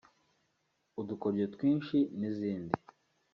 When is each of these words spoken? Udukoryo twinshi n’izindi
Udukoryo 1.01 1.45
twinshi 1.53 1.97
n’izindi 2.19 2.73